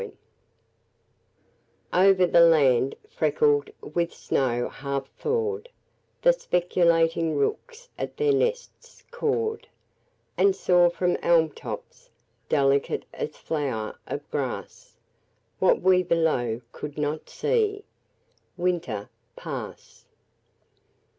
[1.91, 5.69] Thaw OVER the land freckled with snow half thawed
[6.23, 9.67] The speculating rooks at their nests cawed
[10.39, 12.09] And saw from elm tops,
[12.49, 14.97] delicate as flower of grass,
[15.59, 17.83] What we below could not see,
[18.57, 20.05] Winter pass.